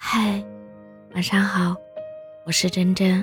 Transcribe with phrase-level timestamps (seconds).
[0.00, 0.42] 嗨，
[1.12, 1.76] 晚上好，
[2.46, 3.22] 我是真真。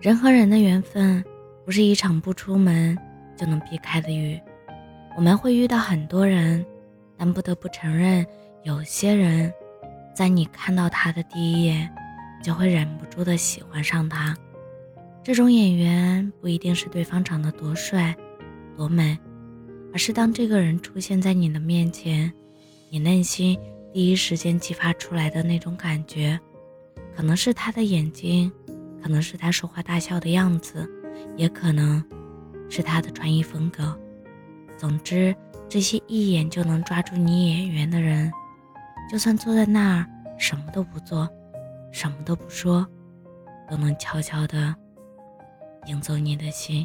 [0.00, 1.22] 人和人的缘分
[1.62, 2.96] 不是一场不出门
[3.36, 4.40] 就能避开的雨。
[5.14, 6.64] 我们会遇到很多人，
[7.18, 8.26] 但不得不承认，
[8.62, 9.52] 有些人，
[10.14, 11.88] 在你看到他的第一眼，
[12.42, 14.34] 就会忍不住的喜欢上他。
[15.22, 18.16] 这种演员不一定是对方长得多帅、
[18.74, 19.16] 多美，
[19.92, 22.32] 而是当这个人出现在你的面前，
[22.88, 23.56] 你内心。
[23.94, 26.36] 第一时间激发出来的那种感觉，
[27.14, 28.50] 可能是他的眼睛，
[29.00, 30.84] 可能是他说话大笑的样子，
[31.36, 32.04] 也可能
[32.68, 33.96] 是他的穿衣风格。
[34.76, 35.32] 总之，
[35.68, 38.32] 这些一眼就能抓住你眼缘的人，
[39.08, 40.06] 就算坐在那儿
[40.40, 41.28] 什么都不做，
[41.92, 42.84] 什么都不说，
[43.70, 44.74] 都能悄悄地
[45.86, 46.84] 赢走你的心。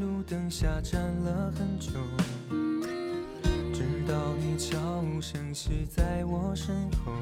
[0.00, 1.90] 路灯下站了很久，
[3.74, 6.74] 直到你悄无声息在我身
[7.04, 7.12] 后，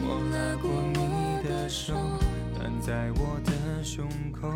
[0.00, 1.92] 我拉过你的手，
[2.56, 4.48] 暖在我的胸口。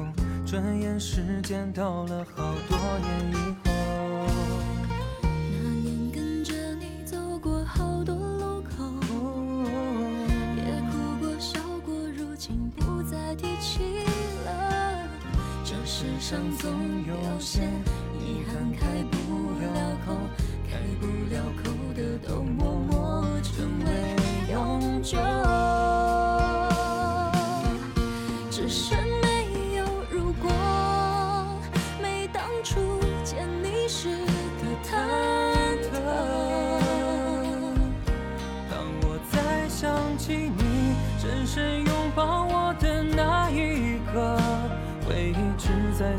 [0.46, 3.34] 转眼时间到了好多年以
[3.64, 3.71] 后，
[15.94, 16.70] 世上总
[17.06, 17.60] 有些
[18.18, 19.66] 遗憾开不了
[20.06, 20.16] 口，
[20.66, 24.16] 开不了口的都默默成为
[24.50, 25.18] 永久。
[28.50, 28.94] 只是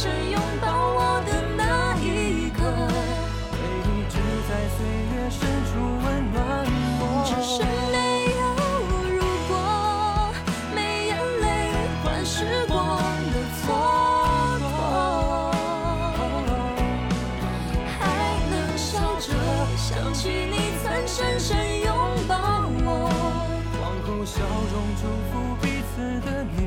[0.00, 2.62] 深拥抱我的那一刻，
[3.50, 4.14] 回忆只
[4.48, 4.78] 在岁
[5.10, 5.74] 月深处
[6.04, 6.38] 温暖
[7.00, 7.02] 我。
[7.26, 7.98] 只是没
[8.38, 8.40] 有
[9.10, 9.18] 如
[9.48, 9.52] 果，
[10.72, 10.78] 没
[11.08, 11.10] 眼
[11.40, 11.44] 泪
[12.04, 12.78] 换时光
[13.32, 13.74] 的错
[14.62, 14.70] 过，
[17.98, 17.98] 还
[18.52, 19.26] 能笑着
[19.76, 20.54] 想起你
[20.84, 21.90] 曾深深拥
[22.28, 22.36] 抱
[22.86, 23.10] 我。
[23.82, 25.02] 往后笑容祝
[25.32, 26.58] 福彼此的你。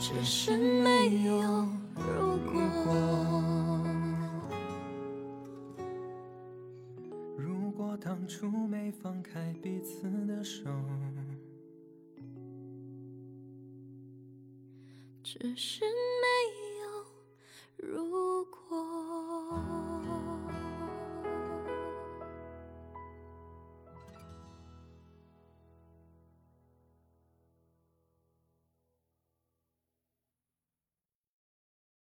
[0.00, 2.56] 只是没有，如果。
[7.36, 10.64] 如果当初没放开彼此的手。
[15.22, 16.26] 只是没
[16.80, 18.19] 有，如果。